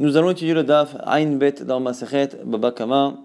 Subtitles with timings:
[0.00, 3.16] Nous allons étudier le daf Ain Bet dans Masechet Baba Kama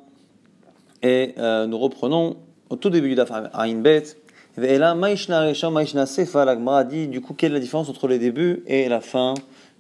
[1.03, 2.35] et euh, nous reprenons
[2.71, 4.17] au tout début du daf Ain Bet.
[4.59, 8.17] Et là, Maishna Maishna Sefa, la dit du coup quelle est la différence entre le
[8.17, 9.35] début et la fin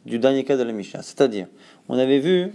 [0.05, 1.01] du dernier cas de la Mishnah?
[1.01, 1.47] C'est-à-dire,
[1.89, 2.51] on avait vu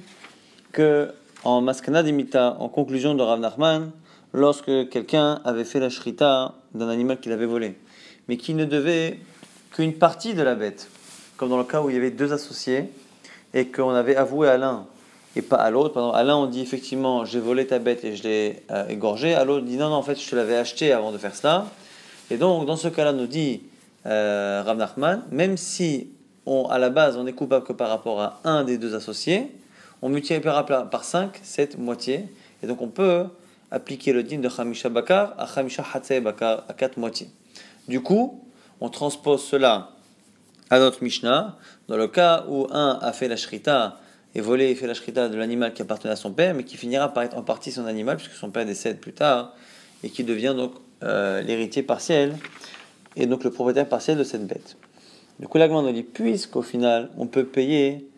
[0.71, 1.09] que
[1.43, 3.91] en Maskana Dimita, en conclusion de Rav Nachman,
[4.33, 7.77] lorsque quelqu'un avait fait la shrita d'un animal qu'il avait volé,
[8.29, 9.19] mais qui ne devait
[9.73, 10.89] qu'une partie de la bête,
[11.37, 12.85] comme dans le cas où il y avait deux associés,
[13.55, 14.87] et qu'on avait avoué à l'un
[15.37, 16.01] et pas à l'autre.
[16.15, 19.35] À l'un, on dit effectivement, j'ai volé ta bête et je l'ai euh, égorgé.
[19.35, 21.67] À l'autre, dit non, non, en fait, je te l'avais acheté avant de faire cela.
[22.31, 23.63] Et donc, dans ce cas-là, nous dit
[24.07, 26.09] euh, Rav Nachman, même si
[26.47, 29.53] on, à la base, on est coupable que par rapport à un des deux associés,
[30.03, 30.51] on multiplie
[30.91, 32.27] par 5 cette moitié.
[32.63, 33.25] Et donc, on peut
[33.71, 37.29] appliquer le din de Khamisha Bakar à Khamisha Hatzeh Bakar, à 4 moitiés.
[37.87, 38.43] Du coup,
[38.81, 39.91] on transpose cela
[40.71, 41.57] à notre Mishnah,
[41.89, 44.01] dans le cas où un a fait la shrita
[44.35, 46.77] et volé et fait la shrita de l'animal qui appartenait à son père, mais qui
[46.77, 49.55] finira par être en partie son animal, puisque son père décède plus tard,
[50.03, 52.37] et qui devient donc euh, l'héritier partiel,
[53.17, 54.77] et donc le propriétaire partiel de cette bête.
[55.41, 58.09] Du coup, l'agman nous dit, puisqu'au final, on peut payer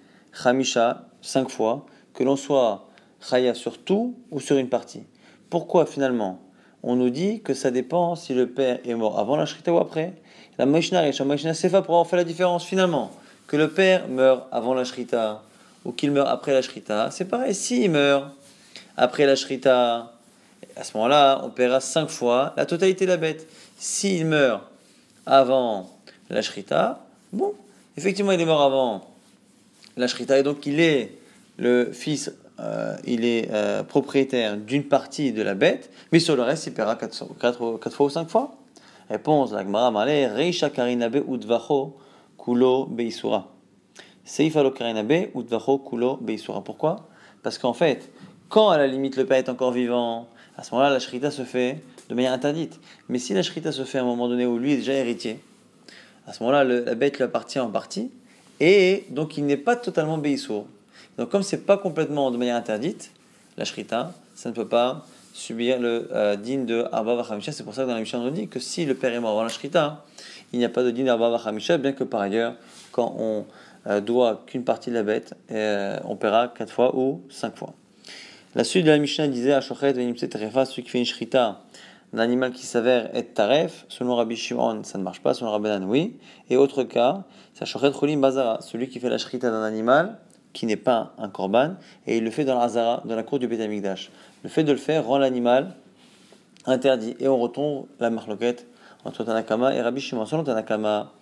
[0.42, 2.88] Khamisha cinq fois, que l'on soit
[3.28, 5.04] Khaya sur tout ou sur une partie.
[5.48, 6.40] Pourquoi finalement?
[6.82, 9.78] On nous dit que ça dépend si le père est mort avant la shrita ou
[9.78, 10.14] après.
[10.60, 13.10] La Mishnah et la Sefa pour avoir fait la différence finalement.
[13.46, 15.42] Que le père meurt avant la shrita
[15.86, 17.54] ou qu'il meurt après la shrita, c'est pareil.
[17.54, 18.26] S'il meurt
[18.94, 20.12] après la shrita,
[20.76, 23.48] à ce moment-là, on paiera cinq fois la totalité de la bête.
[23.78, 24.62] S'il meurt
[25.24, 25.88] avant
[26.28, 27.54] la shrita, bon,
[27.96, 29.08] effectivement, il est mort avant
[29.96, 31.12] la shrita et donc il est
[31.56, 36.42] le fils euh, il est euh, propriétaire d'une partie de la bête, mais sur le
[36.42, 37.16] reste, il paiera 4,
[37.56, 38.59] fois ou 5 fois.
[39.10, 41.96] Réponse, la Gemara Malé, Reisha Karinabe Udvacho
[42.38, 43.48] Kulo Beisura.
[44.24, 46.62] Seifalo Karinabe Udvacho Kulo Beisura.
[46.62, 47.08] Pourquoi?
[47.42, 48.12] Parce qu'en fait,
[48.48, 51.42] quand à la limite le père est encore vivant, à ce moment-là, la shrita se
[51.42, 52.78] fait de manière interdite.
[53.08, 55.40] Mais si la shrita se fait à un moment donné où lui est déjà héritier,
[56.28, 58.12] à ce moment-là, la bête lui appartient en partie,
[58.60, 60.62] et donc il n'est pas totalement Beisura.
[61.18, 63.10] Donc comme c'est pas complètement de manière interdite,
[63.56, 67.52] la shrita, ça ne peut pas subir le euh, din de Arba Vachamisha.
[67.52, 69.32] C'est pour ça que dans la Mishnah on dit que si le père est mort
[69.32, 70.04] avant la shrita,
[70.52, 72.54] il n'y a pas de din d'Arba Vachamisha, bien que par ailleurs,
[72.92, 73.46] quand on
[73.86, 77.72] euh, doit qu'une partie de la bête, euh, on paiera quatre fois ou cinq fois.
[78.54, 81.62] La suite de la Mishnah disait à Shochet Terefa, celui qui fait une shrita
[82.12, 85.68] d'un animal qui s'avère être taref, selon Rabbi Shimon, ça ne marche pas, selon Rabbi
[85.68, 86.16] Dan, oui.
[86.50, 87.22] Et autre cas,
[87.54, 90.18] c'est Shochet Cholim Bazara, celui qui fait la shrita d'un animal
[90.52, 91.74] qui n'est pas un korban,
[92.06, 95.06] et il le fait dans dans la cour du Beth Le fait de le faire
[95.06, 95.74] rend l'animal
[96.66, 98.66] interdit, et on retombe la marloquette
[99.04, 100.26] entre Tanakama et Rabbi Shimon.
[100.26, 101.12] Selon Tanakama,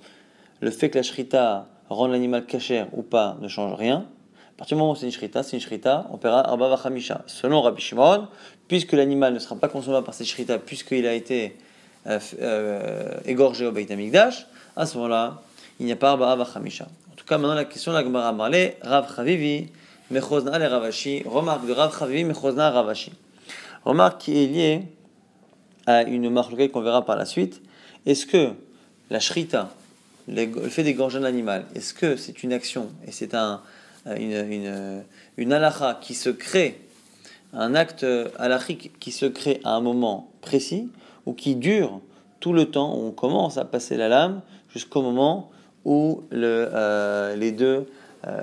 [0.61, 4.07] le fait que la shrita rend l'animal cachère ou pas ne change rien.
[4.55, 7.23] À partir du moment où c'est une shrita, c'est une shrita, on paiera Arba Vachamisha.
[7.27, 8.27] Selon Rabbi Shimon,
[8.67, 11.57] puisque l'animal ne sera pas consommable par cette shrita, puisqu'il a été
[12.09, 13.87] euh, euh, égorgé au Beit
[14.77, 15.41] à ce moment-là,
[15.79, 16.87] il n'y a pas Arba Vachamisha
[17.29, 19.69] cas, maintenant la question de la Gemara Marley, Rav Chavivi,
[20.11, 23.13] Mechozna le Ravashi, remarque de Rav Chavivi, Mechozna Ravashi.
[23.85, 24.83] Remarque qui est liée
[25.87, 27.61] à une marque qu'on verra par la suite.
[28.07, 28.53] Est-ce que
[29.11, 29.71] la shrita,
[30.27, 33.61] le fait d'égorger un animal, est-ce que c'est une action et c'est un,
[34.07, 35.05] une, une,
[35.37, 36.81] une halakha qui se crée,
[37.53, 38.07] un acte
[38.39, 40.91] halachique qui se crée à un moment précis
[41.27, 42.01] ou qui dure
[42.41, 44.41] tout le temps où on commence à passer la lame
[44.73, 45.51] jusqu'au moment
[45.85, 47.87] où le, euh, les deux,
[48.27, 48.43] euh,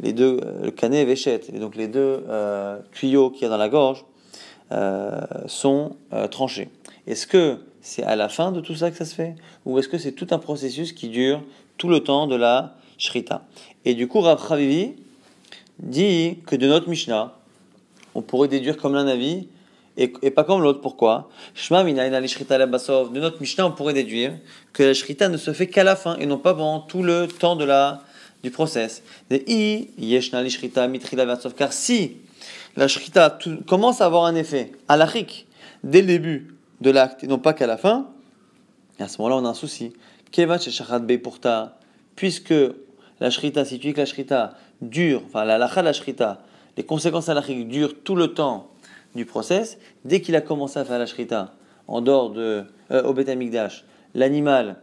[0.00, 3.48] les deux, le canet et véchette, et donc les deux euh, tuyaux qu'il y a
[3.48, 4.04] dans la gorge,
[5.48, 5.96] sont
[6.30, 6.70] tranchés.
[7.06, 9.34] Est-ce que c'est à la fin de tout ça que ça se fait?
[9.66, 11.42] Ou est-ce que c'est tout un processus qui dure
[11.76, 13.42] tout le temps de la shrita?
[13.84, 14.40] Et du coup, Rav
[15.78, 17.36] dit que de notre Mishnah,
[18.14, 19.48] on pourrait déduire comme l'un avis
[19.96, 20.80] et, pas comme l'autre.
[20.80, 21.28] Pourquoi?
[21.54, 24.32] De notre Mishnah, on pourrait déduire
[24.72, 27.28] que la shrita ne se fait qu'à la fin et non pas pendant tout le
[27.28, 28.02] temps de la,
[28.42, 29.02] du process.
[31.56, 32.16] Car si
[32.76, 35.46] la shrita commence à avoir un effet à l'achik
[35.84, 38.08] dès le début de l'acte et non pas qu'à la fin,
[38.98, 39.92] à ce moment-là, on a un souci.
[42.16, 42.54] Puisque
[43.20, 46.42] la shrita, si tu dis que la shrita dure, enfin la lacha la shrita,
[46.76, 48.70] les conséquences à l'achik durent tout le temps
[49.14, 51.54] du process, dès qu'il a commencé à faire la shrita
[51.88, 53.14] en dehors de euh, au
[54.14, 54.76] l'animal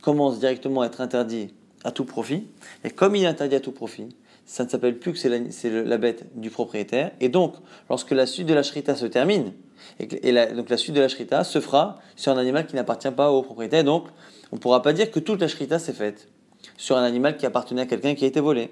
[0.00, 1.54] commence directement à être interdit
[1.84, 2.46] à tout profit.
[2.84, 4.08] Et comme il est interdit à tout profit,
[4.44, 7.12] ça ne s'appelle plus que c'est la, bête du propriétaire.
[7.20, 7.54] Et donc,
[7.88, 9.52] lorsque la suite de la shrita se termine,
[10.00, 13.10] et, la, donc la suite de la shrita se fera sur un animal qui n'appartient
[13.10, 13.84] pas au propriétaire.
[13.84, 14.06] Donc,
[14.50, 16.28] on ne pourra pas dire que toute la shrita s'est faite.
[16.76, 18.70] sur un animal qui appartenait à quelqu'un qui a été volé.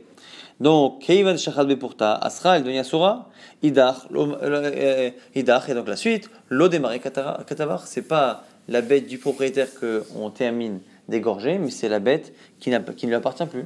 [0.60, 3.28] Donc, Keivan Shachal Bepurta, Asra, elle devient Asura,
[3.62, 9.68] Idach, euh, Idach, et donc la suite, L'Odemare Katavar, c'est pas la bête du propriétaire
[9.74, 13.64] qu'on termine d'égorger, mais c'est la bête qui, ne lui appartient plus.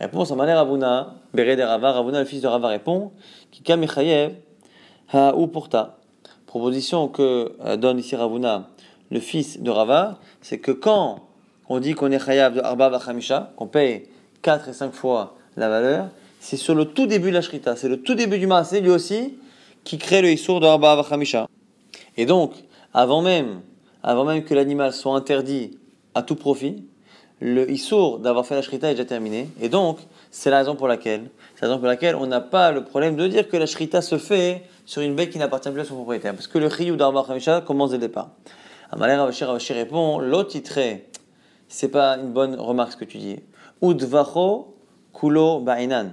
[0.00, 3.12] Réponse à Mané Ravuna, Bered Rava, Ravuna, le fils de Rava, répond
[3.50, 4.34] Kika Mechayev,
[5.12, 5.98] Ha ou Porta.
[6.46, 8.70] Proposition que euh, donne ici Ravuna,
[9.10, 11.28] le fils de Rava, c'est que quand
[11.68, 14.08] on dit qu'on est Chayav de Arba Vachamisha, qu'on paye
[14.42, 16.08] 4 et 5 fois la valeur,
[16.40, 18.90] c'est sur le tout début de la Shrita, c'est le tout début du Maasé, lui
[18.90, 19.34] aussi,
[19.84, 21.46] qui crée le Issour de Arba Vachamisha.
[22.16, 22.52] Et donc,
[22.94, 23.60] avant même,
[24.02, 25.78] avant même que l'animal soit interdit
[26.14, 26.84] à tout profit,
[27.40, 29.48] le issour d'avoir fait la shrita est déjà terminé.
[29.60, 29.98] Et donc,
[30.30, 33.16] c'est la raison pour laquelle, c'est la raison pour laquelle on n'a pas le problème
[33.16, 35.94] de dire que la shrita se fait sur une bête qui n'appartient plus à son
[35.94, 36.34] propriétaire.
[36.34, 38.30] Parce que le chiyou d'Arba Khamisha commence dès le départ.
[38.90, 41.08] Amalé Ravashi Ravashi répond, l'autre titré,
[41.68, 43.36] c'est pas une bonne remarque ce que tu dis.
[43.82, 44.74] Udvacho
[45.18, 46.12] kulo ba'inan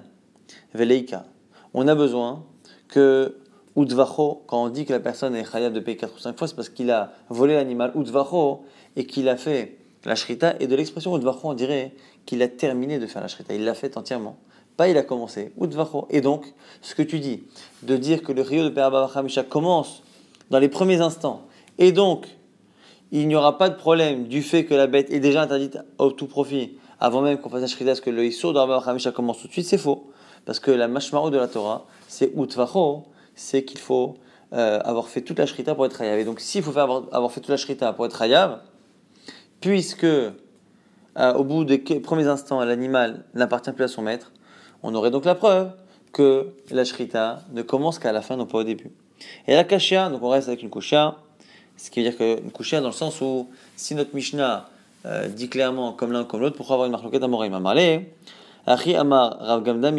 [0.74, 1.26] veleika.
[1.74, 2.44] On a besoin
[2.88, 3.38] que
[3.76, 6.48] Udvacho, quand on dit que la personne est khayab de payer 4 ou 5 fois,
[6.48, 8.64] c'est parce qu'il a volé l'animal Udvacho
[8.96, 11.94] et qu'il a fait la shrita, et de l'expression Udvacho, on dirait
[12.26, 14.38] qu'il a terminé de faire la shrita, il l'a fait entièrement.
[14.78, 16.08] Pas il a commencé, Udvacho.
[16.10, 17.44] Et donc, ce que tu dis,
[17.84, 20.04] de dire que le rio de Père Hamisha commence
[20.50, 21.42] dans les premiers instants,
[21.78, 22.28] et donc,
[23.12, 26.12] il n'y aura pas de problème du fait que la bête est déjà interdite au
[26.12, 29.40] tout profit, avant même qu'on fasse la shrita, parce que le Issur de Hamisha commence
[29.40, 30.10] tout de suite, c'est faux.
[30.44, 33.04] Parce que la mashmaro de la Torah, c'est Udvacho,
[33.36, 34.16] c'est qu'il faut
[34.54, 36.18] euh, avoir fait toute la shrita pour être hayav.
[36.18, 38.60] Et donc, s'il faut faire avoir, fait toute la shrita pour être hayav,
[39.62, 40.34] puisque euh,
[41.36, 44.32] au bout des premiers instants, l'animal n'appartient plus à son maître,
[44.82, 45.74] on aurait donc la preuve
[46.12, 48.92] que la shrita ne commence qu'à la fin, non pas au début.
[49.46, 51.18] Et la kashia, donc on reste avec une kusha,
[51.78, 54.70] ce qui veut dire qu'une kusha dans le sens où si notre Mishnah
[55.06, 58.04] euh, dit clairement comme l'un comme l'autre, pourquoi avoir une marloquette amorim Amarle,
[58.66, 59.92] Achi Amar Rav Gamda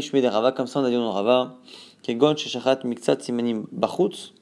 [0.53, 4.33] comme ça on a dit dans Sheshachat Miktsat Simanim Bachutz,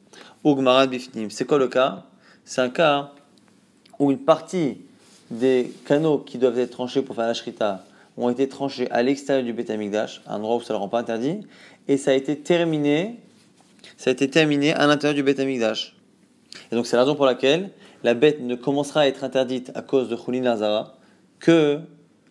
[0.43, 1.31] ou Gmarad Bifnim.
[1.31, 2.05] C'est quoi le cas?
[2.45, 3.13] C'est un cas
[3.99, 4.79] où une partie
[5.31, 7.85] des canaux qui doivent être tranchés pour faire la shrita
[8.17, 10.89] ont été tranchés à l'extérieur du Beth Amikdash, un endroit où ça ne leur rend
[10.89, 11.41] pas interdit,
[11.89, 13.19] et ça a été terminé,
[13.97, 15.97] ça a été terminé à l'intérieur du Beth Amikdash.
[16.71, 17.71] Et donc c'est la raison pour laquelle
[18.05, 20.95] la bête ne commencera à être interdite à cause de Khulin Lazara
[21.41, 21.81] que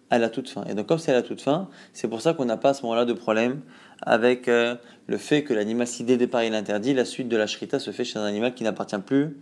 [0.10, 0.64] à la toute fin.
[0.66, 2.74] Et donc comme c'est à la toute fin, c'est pour ça qu'on n'a pas à
[2.74, 3.62] ce moment-là de problème
[4.04, 4.76] avec euh,
[5.08, 7.80] le fait que l'animal, si dès départ il est interdit, la suite de la shrita
[7.80, 9.38] se fait chez un animal qui n'appartient plus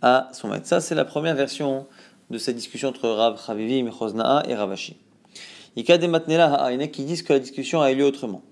[0.00, 0.66] à son maître.
[0.66, 1.86] Ça c'est la première version
[2.30, 4.96] de cette discussion entre Rav Chavivi, Mechoznaa et Ravashi.
[5.76, 8.42] Il y a des matnela qui disent que la discussion a eu lieu autrement.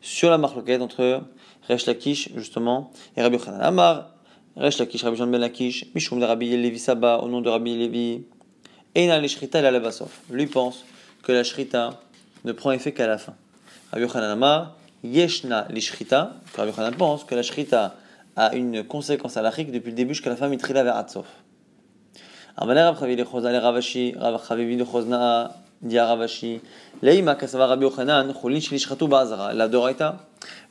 [0.00, 1.22] Sur la marloquette entre
[1.68, 3.36] Resh Lakish, justement, et Rabbi.
[3.60, 4.14] Amar,
[4.58, 7.76] Resh Lakish, Rabbi Jean Ben Lakish, Mishum de Rabbi Levi Saba, au nom de Rabbi
[7.76, 8.24] Levi,
[8.92, 10.22] Eina le Shrita la Bassof.
[10.30, 10.84] Lui pense
[11.22, 12.00] que la Shrita
[12.44, 13.34] ne prend effet qu'à la fin.
[13.92, 14.74] Rabbi Yochanan Amar,
[15.04, 17.94] Yeshna li Shrita, Rabbi Yochanan pense que la Shrita
[18.34, 21.26] a une conséquence à l'achik depuis le début jusqu'à la fin, Mitrila vers Atsof.
[22.56, 25.52] Amalé Rav Chavivi Chozna le Ravashi, Rav Chavivi de Chozna
[25.82, 26.60] dit Ravashi,
[27.00, 30.16] Leima Kasava Rabbi Yochanan, Cholin Shilishchatu Ba'azara, la Doraita,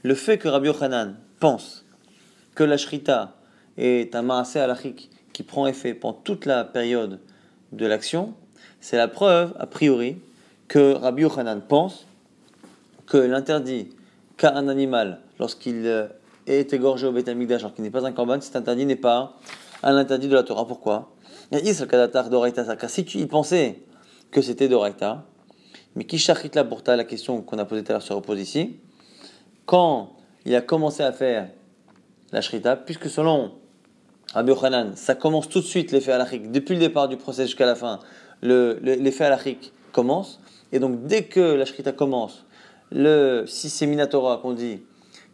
[0.04, 1.86] le fait que Rabbi Yochanan pense
[2.54, 3.37] que la Shrita
[3.78, 7.20] est un maasé alachik qui prend effet pendant toute la période
[7.72, 8.34] de l'action,
[8.80, 10.18] c'est la preuve, a priori,
[10.68, 12.08] que Rabbi Yochanan pense
[13.06, 13.90] que l'interdit
[14.36, 16.10] qu'a un animal lorsqu'il
[16.46, 19.38] est égorgé au Beth Amikdash, alors qu'il n'est pas un korban, cet interdit n'est pas
[19.84, 20.66] un interdit de la Torah.
[20.66, 21.14] Pourquoi?
[21.52, 23.80] Si tu y pensais
[24.32, 25.26] que c'était d'Oraita,
[25.96, 28.40] mais qui charrit la pourta, la question qu'on a posée tout à l'heure se repose
[28.40, 28.80] ici,
[29.66, 30.14] quand
[30.46, 31.50] il a commencé à faire
[32.32, 33.54] la shrita, puisque selon
[34.34, 37.66] Rabbi Yochanan, ça commence tout de suite l'effet alachik, depuis le départ du procès jusqu'à
[37.66, 38.00] la fin,
[38.42, 40.40] l'effet alachik commence,
[40.72, 42.46] et donc dès que la shrita commence,
[42.92, 44.82] le, si c'est Minatora qu'on dit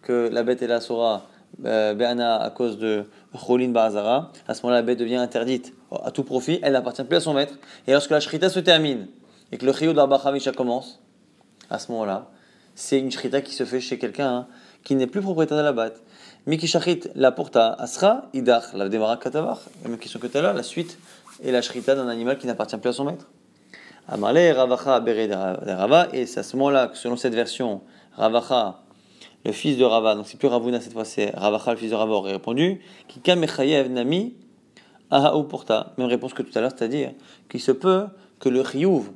[0.01, 1.27] que la bête est la Sora,
[1.65, 5.73] euh, Be'ana à cause de Cholin Ba'azara, à ce moment-là, la bête devient interdite
[6.03, 7.55] à tout profit, elle n'appartient plus à son maître.
[7.87, 9.07] Et lorsque la shrita se termine
[9.51, 10.99] et que le chiyou d'Arbachamisha commence,
[11.69, 12.29] à ce moment-là,
[12.75, 14.47] c'est une shrita qui se fait chez quelqu'un hein,
[14.83, 16.01] qui n'est plus propriétaire de la bête.
[16.45, 19.61] Miki shachit la porta asra, idach la demara katavar.
[19.83, 20.97] La même question que tout à l'heure, la suite
[21.43, 23.29] est la shrita d'un animal qui n'appartient plus à son maître.
[24.07, 25.29] Amale ravacha bere
[25.65, 27.81] rava, et c'est à ce moment-là que selon cette version,
[28.17, 28.83] ravacha
[29.45, 31.95] le fils de Rava, donc c'est plus Ravuna cette fois, c'est Ravacha, le fils de
[31.95, 34.35] Rava, aurait répondu Kika mechayev nami
[35.11, 35.93] aha porta.
[35.97, 37.11] Même réponse que tout à l'heure, c'est-à-dire
[37.49, 38.05] qu'il se peut
[38.39, 39.11] que le chiyuv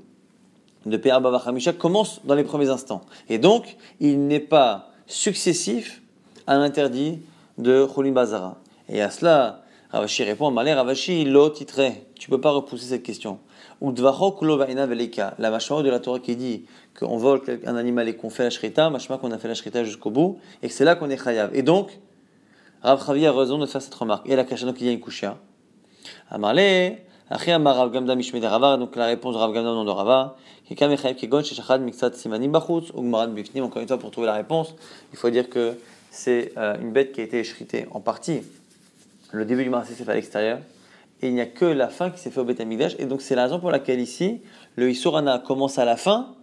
[0.85, 3.01] de Père Bavachamisha commence dans les premiers instants.
[3.29, 6.01] Et donc, il n'est pas successif
[6.47, 7.19] à l'interdit
[7.57, 8.57] de Cholim Bazara.
[8.89, 11.27] Et à cela, Ravashi répond, Malé Ravashi.
[12.15, 13.39] Tu peux pas repousser cette question.
[13.81, 13.93] Ou.
[13.93, 16.65] La machma de la Torah qui dit
[16.97, 19.83] qu'on vole un animal et qu'on fait la shrita, machma qu'on a fait la shrita
[19.83, 21.51] jusqu'au bout, et c'est là qu'on est chayav.
[21.53, 21.99] Et donc,
[22.81, 24.27] Rav Chavi a raison de faire cette remarque.
[24.29, 25.37] Et la kachano qui dit une kushia.
[26.29, 26.97] Amarle,
[27.29, 28.15] Achi amar Rav Gamda
[28.49, 33.81] Rava, donc la réponse de Rav Gamda nom de Rava, kigon sheshachad miksat bifnim, encore
[33.81, 34.73] une fois pour trouver la réponse,
[35.11, 35.77] il faut dire que
[36.11, 38.41] c'est euh, une bête qui a été échritée en partie.
[39.31, 40.59] Le début du marché s'est fait à l'extérieur,
[41.21, 43.35] et il n'y a que la fin qui s'est fait au Beth Et donc c'est
[43.35, 44.41] la raison pour laquelle ici,
[44.75, 46.35] le Isurana commence à la fin,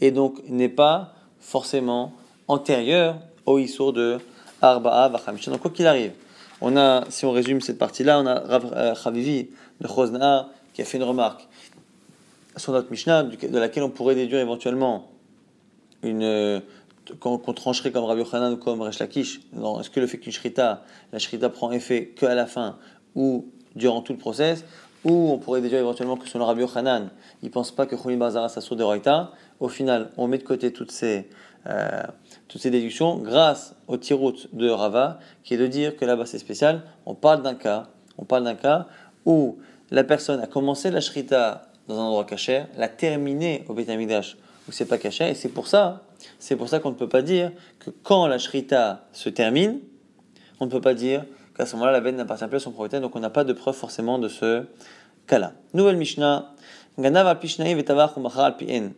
[0.00, 2.12] et donc n'est pas forcément
[2.48, 4.18] antérieur au Isur de
[4.60, 5.50] Arba'a Vachamisha.
[5.50, 6.12] Donc quoi qu'il arrive,
[6.60, 10.82] on a, si on résume cette partie-là, on a Rav Chavivi euh, de Chozna'a qui
[10.82, 11.46] a fait une remarque
[12.56, 15.10] sur notre Mishnah, de laquelle on pourrait déduire éventuellement
[16.02, 16.62] une
[17.20, 19.40] qu'on trancherait comme Rabbi Yochanan ou comme Resh Lakish.
[19.80, 22.78] Est-ce que le fait qu'une shrita, la shrita prend effet qu'à la fin
[23.14, 24.64] ou durant tout le process,
[25.04, 27.10] ou on pourrait déduire éventuellement que selon Rabbi Yochanan,
[27.42, 29.32] il ne pense pas que Choumi Bazara s'assoit de Roïta.
[29.58, 31.28] Au final, on met de côté toutes ces,
[31.66, 32.02] euh,
[32.48, 36.38] toutes ces déductions grâce au tirout de Rava, qui est de dire que là-bas c'est
[36.38, 36.82] spécial.
[37.06, 38.86] On parle d'un cas, on parle d'un cas
[39.26, 39.58] où
[39.90, 43.88] la personne a commencé la shrita dans un endroit caché, l'a terminé au Beth
[44.68, 46.04] où c'est pas caché, et c'est pour ça,
[46.38, 49.80] c'est pour ça qu'on ne peut pas dire que quand la shrita se termine,
[50.60, 51.24] on ne peut pas dire
[51.56, 53.52] qu'à ce moment-là, la bête n'appartient plus à son propriétaire, donc on n'a pas de
[53.52, 54.64] preuve forcément de ce
[55.26, 55.54] cas-là.
[55.74, 56.54] Nouvelle Mishnah.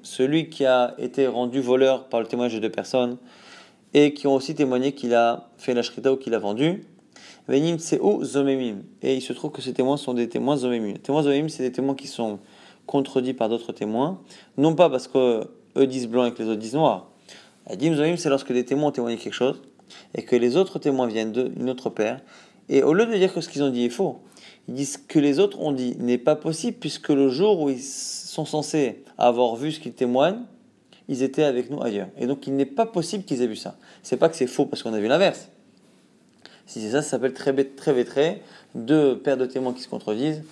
[0.02, 3.18] Celui qui a été rendu voleur par le témoignage de deux personnes
[3.92, 6.84] et qui ont aussi témoigné qu'il a fait la shrita ou qu'il a vendu.
[7.48, 10.94] Et il se trouve que ces témoins sont des témoins zomemim.
[10.94, 12.40] Témoins zomemim, c'est des témoins qui sont
[12.86, 14.20] contredits par d'autres témoins,
[14.56, 15.46] non pas parce qu'eux
[15.86, 17.10] disent blanc et que les autres disent noir.
[17.66, 19.62] Adim c'est lorsque des témoins ont témoigné quelque chose
[20.14, 22.20] et que les autres témoins viennent d'une autre paire,
[22.68, 24.20] et au lieu de dire que ce qu'ils ont dit est faux,
[24.68, 27.82] ils disent que les autres ont dit n'est pas possible puisque le jour où ils
[27.82, 30.40] sont censés avoir vu ce qu'ils témoignent,
[31.08, 32.08] ils étaient avec nous ailleurs.
[32.18, 33.76] Et donc il n'est pas possible qu'ils aient vu ça.
[34.02, 35.50] C'est pas que c'est faux parce qu'on a vu l'inverse.
[36.66, 37.52] Si c'est ça, ça s'appelle très
[38.04, 38.42] très
[38.74, 40.42] deux paires de témoins qui se contredisent,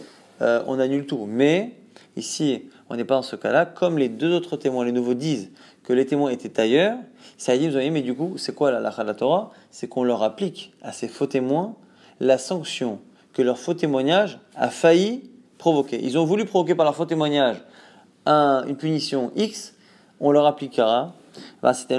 [0.42, 1.26] euh, on annule tout.
[1.26, 1.72] Mais
[2.16, 3.66] ici, on n'est pas dans ce cas-là.
[3.66, 5.50] Comme les deux autres témoins, les nouveaux, disent
[5.82, 6.96] que les témoins étaient ailleurs,
[7.38, 9.50] ça dit, vous voyez, mais du coup, c'est quoi la, la, la Torah?
[9.70, 11.74] C'est qu'on leur applique à ces faux témoins
[12.20, 13.00] la sanction
[13.32, 15.98] que leur faux témoignage a failli provoquer.
[16.04, 17.56] Ils ont voulu provoquer par leur faux témoignage
[18.26, 19.74] une punition X,
[20.20, 21.14] on leur appliquera.
[21.72, 21.98] C'était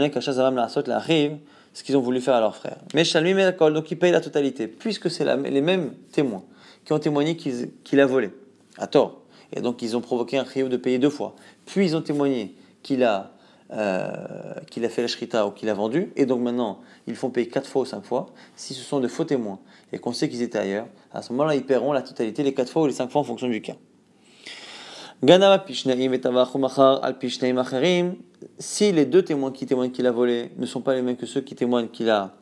[1.74, 2.78] ce qu'ils ont voulu faire à leurs frères.
[2.94, 6.44] Mais Shalmi donc ils payent la totalité, puisque c'est les mêmes témoins
[6.86, 8.32] qui ont témoigné qu'il a volé,
[8.78, 9.23] à tort.
[9.56, 11.36] Et donc ils ont provoqué un chiyuv de payer deux fois.
[11.66, 13.32] Puis ils ont témoigné qu'il a
[13.72, 17.48] euh, a fait la shrita ou qu'il a vendu, et donc maintenant ils font payer
[17.48, 19.60] quatre fois ou cinq fois, si ce sont de faux témoins
[19.92, 22.70] et qu'on sait qu'ils étaient ailleurs, à ce moment-là ils paieront la totalité, les quatre
[22.70, 23.76] fois ou les cinq fois en fonction du cas.
[28.60, 31.26] Si les deux témoins qui témoignent qu'il a volé ne sont pas les mêmes que
[31.26, 32.36] ceux qui témoignent qu'il a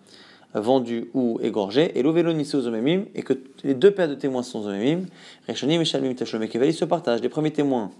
[0.54, 5.06] vendu ou égorgé, et et que les deux paires de témoins sont zomemim,
[5.48, 7.22] et ils se partagent.
[7.22, 7.92] Les premiers témoins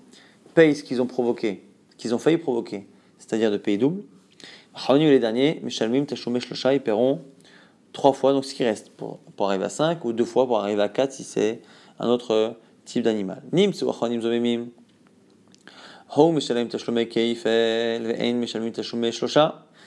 [0.54, 1.64] payent ce qu'ils ont provoqué,
[1.98, 4.04] qu'ils ont failli provoquer, c'est-à-dire de payer double.
[4.90, 7.22] Les derniers, Mishalmim, Teshomé, Shlosha, ils paieront
[7.94, 10.60] trois fois, donc ce qui reste, pour, pour arriver à 5, ou deux fois pour
[10.60, 11.62] arriver à 4 si c'est
[12.00, 12.56] un autre
[12.86, 13.44] type d'animal.
[13.52, 14.68] Nim, c'est Wachanim Zomemim.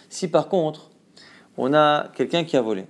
[0.09, 0.91] Si par contre,
[1.57, 2.87] on a quelqu'un qui a volé,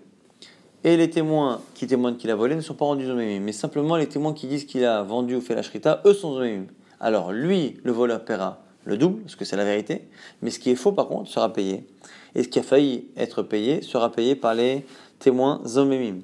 [0.84, 3.96] et les témoins qui témoignent qu'il a volé ne sont pas rendus Zomemim, mais simplement
[3.96, 6.66] les témoins qui disent qu'il a vendu ou fait la shrita, eux sont Zomemim.
[7.00, 10.02] Alors lui, le voleur paiera le double, parce que c'est la vérité,
[10.42, 11.86] mais ce qui est faux par contre sera payé.
[12.34, 14.84] Et ce qui a failli être payé sera payé par les
[15.18, 16.20] témoins zomemim.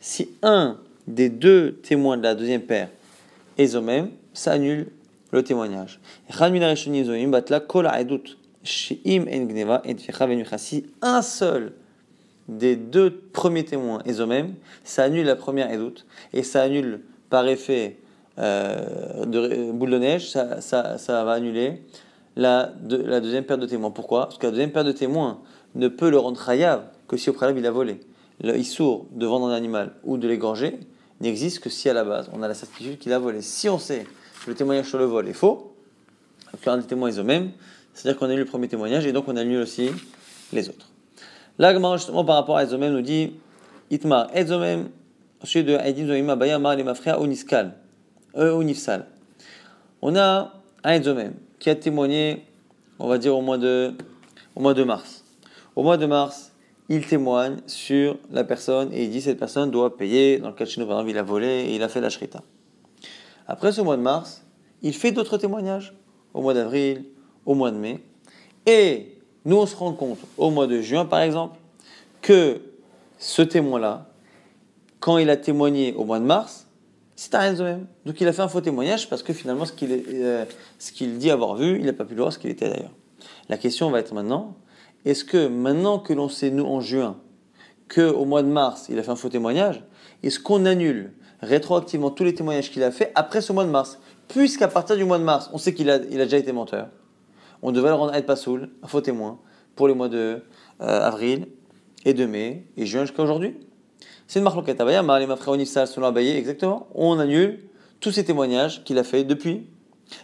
[0.00, 2.88] Si un des deux témoins de la deuxième paire
[3.58, 4.88] est zomem, ça annule
[5.34, 6.00] le témoignage.
[10.56, 11.72] Si un seul
[12.48, 17.00] des deux premiers témoins est zomem, ça annule la première edout et ça annule
[17.30, 17.98] par effet
[18.38, 21.82] euh, de boule de neige, ça, ça, ça va annuler
[22.36, 23.90] la, de, la deuxième paire de témoins.
[23.90, 24.26] Pourquoi?
[24.26, 25.40] Parce que la deuxième paire de témoins
[25.74, 27.98] ne peut le rendre chayav que si au préalable il a volé.
[28.40, 30.78] Le issour de vendre un animal ou de l'égorger
[31.20, 33.42] n'existe que si à la base on a la certitude qu'il a volé.
[33.42, 34.06] Si on sait
[34.46, 35.74] le témoignage sur le vol est faux,
[36.62, 37.50] qu'un des témoins au même,
[37.94, 39.90] c'est-à-dire qu'on annule le premier témoignage et donc on annule aussi
[40.52, 40.88] les autres.
[41.58, 43.32] Là, justement, par rapport à Ezomem, nous dit
[43.90, 44.88] Itmar, Ezomem,
[45.44, 47.74] sujet de Aïdim Zoïm Abaya, Mar, les Mafria, Uniskal
[48.34, 49.06] au Nifsal.
[50.02, 52.44] On a un Edzomem qui a témoigné,
[52.98, 53.92] on va dire, au mois, de,
[54.56, 55.24] au mois de mars.
[55.76, 56.52] Au mois de mars,
[56.88, 60.38] il témoigne sur la personne et il dit cette personne doit payer.
[60.38, 62.00] Dans le cas de chez nous, par exemple, il a volé et il a fait
[62.00, 62.42] la shrita.
[63.46, 64.42] Après ce mois de mars,
[64.82, 65.94] il fait d'autres témoignages
[66.32, 67.04] au mois d'avril,
[67.46, 68.02] au mois de mai.
[68.66, 71.58] Et nous, on se rend compte au mois de juin, par exemple,
[72.22, 72.60] que
[73.18, 74.08] ce témoin-là,
[75.00, 76.66] quand il a témoigné au mois de mars,
[77.16, 77.86] c'est un même.
[78.06, 80.44] Donc il a fait un faux témoignage parce que finalement, ce qu'il euh,
[81.00, 82.92] dit avoir vu, il n'a pas pu le voir ce qu'il était d'ailleurs.
[83.48, 84.56] La question va être maintenant,
[85.04, 87.18] est-ce que maintenant que l'on sait, nous, en juin,
[87.94, 89.82] qu'au mois de mars, il a fait un faux témoignage,
[90.22, 93.98] est-ce qu'on annule rétroactivement tous les témoignages qu'il a fait après ce mois de mars
[94.28, 96.88] Puisqu'à partir du mois de mars, on sait qu'il a, il a déjà été menteur,
[97.62, 99.38] on devait le rendre pas Pasoul, un faux témoin,
[99.76, 100.42] pour les mois de
[100.80, 101.46] euh, avril
[102.04, 103.54] et de mai et juin jusqu'à aujourd'hui.
[104.26, 106.88] C'est une marque Abaya, les Mafra selon Abaye, exactement.
[106.94, 107.60] On annule
[108.00, 109.66] tous ces témoignages qu'il a fait depuis.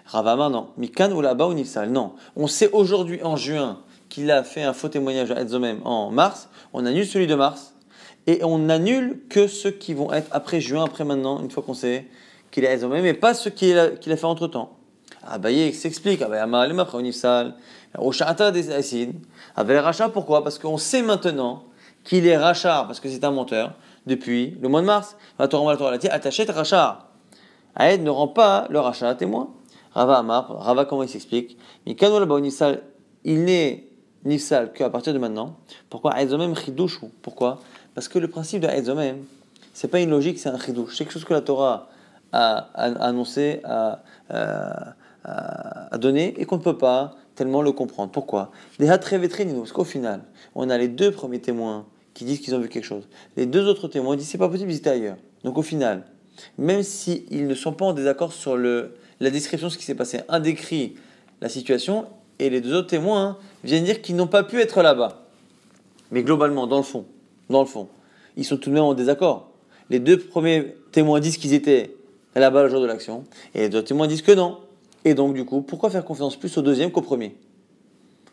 [0.06, 0.68] Ravama, non.
[0.76, 1.48] Mikan ou là-bas
[1.88, 2.12] non.
[2.36, 6.48] On sait aujourd'hui en juin qu'il a fait un faux témoignage à Edzomem en mars,
[6.72, 7.74] on annule celui de mars,
[8.30, 11.74] et on annule que ceux qui vont être après juin, après maintenant, une fois qu'on
[11.74, 12.06] sait
[12.52, 14.76] qu'il est à Edzomem, et pas ceux qu'il a, a, fait entre temps.
[15.26, 16.40] Abaye s'explique, Abaye
[19.78, 20.44] Racha, pourquoi?
[20.44, 21.64] Parce qu'on sait maintenant
[22.04, 23.74] qu'il est rachat, parce que c'est un menteur,
[24.06, 25.16] depuis le mois de mars.
[25.40, 26.46] La Torah, la Torah, dit, attaché.
[27.78, 29.50] Aed ne rend pas le rachat à témoin.
[29.92, 31.58] Rava Amar, Rava comment il s'explique?
[31.84, 33.89] Il n'est
[34.24, 35.56] nifsal qu'à partir de maintenant.
[35.88, 37.60] Pourquoi Aizomem chidouch Pourquoi?
[37.94, 39.18] Parce que le principe de Aizomem,
[39.72, 40.96] c'est pas une logique, c'est un chidouch.
[40.96, 41.88] C'est quelque chose que la Torah
[42.32, 48.12] a, annoncé, a, a, donné, et qu'on ne peut pas tellement le comprendre.
[48.12, 48.52] Pourquoi?
[48.78, 50.22] Parce qu'au final,
[50.54, 53.08] on a les deux premiers témoins qui disent qu'ils ont vu quelque chose.
[53.36, 55.16] Les deux autres témoins disent c'est pas possible, ils ailleurs.
[55.44, 56.04] Donc au final,
[56.58, 59.94] même s'ils ne sont pas en désaccord sur le, la description de ce qui s'est
[59.94, 60.96] passé, un décrit
[61.40, 62.06] la situation
[62.40, 65.22] et les deux autres témoins viennent dire qu'ils n'ont pas pu être là-bas.
[66.10, 67.04] Mais globalement, dans le fond,
[67.50, 67.86] dans le fond,
[68.36, 69.50] ils sont tout de même en désaccord.
[69.90, 71.94] Les deux premiers témoins disent qu'ils étaient
[72.34, 74.58] là-bas le jour de l'action, et les deux témoins disent que non.
[75.04, 77.36] Et donc, du coup, pourquoi faire confiance plus au deuxième qu'au premier?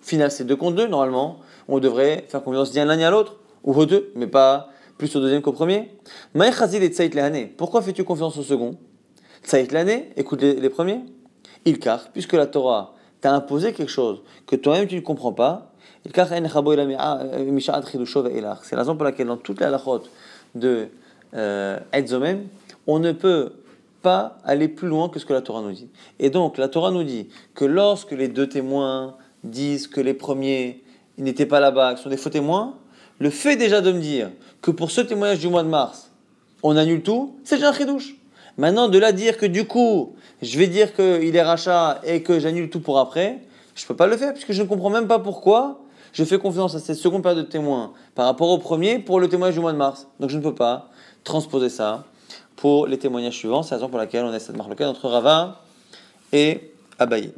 [0.01, 1.39] Final, c'est deux contre deux, normalement.
[1.67, 4.69] On devrait faire confiance ni à l'un ni à l'autre, ou aux deux, mais pas
[4.97, 5.91] plus au deuxième qu'au premier.
[7.57, 8.77] Pourquoi fais-tu confiance au second?
[9.43, 11.01] Tsaït l'année, écoute les, les premiers?
[11.65, 15.71] Il car, puisque la Torah t'a imposé quelque chose que toi-même tu ne comprends pas,
[16.05, 16.25] c'est la
[18.79, 20.03] raison pour laquelle dans toute la halachot
[20.55, 20.87] de
[21.33, 21.79] euh,
[22.85, 23.51] on ne peut
[24.01, 25.89] pas aller plus loin que ce que la Torah nous dit.
[26.19, 30.83] Et donc la Torah nous dit que lorsque les deux témoins disent que les premiers
[31.17, 32.75] n'étaient pas là-bas, que sont des faux témoins,
[33.19, 34.29] le fait déjà de me dire
[34.61, 36.11] que pour ce témoignage du mois de mars,
[36.63, 38.15] on annule tout, c'est déjà un chidouche.
[38.57, 42.39] Maintenant, de là dire que du coup, je vais dire qu'il est rachat et que
[42.39, 43.39] j'annule tout pour après,
[43.75, 45.79] je ne peux pas le faire puisque je ne comprends même pas pourquoi
[46.13, 49.29] je fais confiance à cette seconde période de témoin par rapport au premier pour le
[49.29, 50.07] témoignage du mois de mars.
[50.19, 50.89] Donc je ne peux pas
[51.23, 52.05] transposer ça
[52.55, 53.63] pour les témoignages suivants.
[53.63, 55.61] C'est la raison pour laquelle on a cette marque entre Rava
[56.33, 57.33] et Abaye.